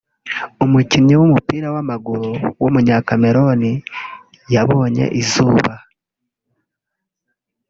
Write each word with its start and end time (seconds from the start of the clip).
umukinnyi 0.65 1.13
w’umupira 1.19 1.67
w’amaguru 1.75 2.29
w’umunyakameruni 2.61 3.71
yabonye 4.53 5.05
izuba 5.21 5.73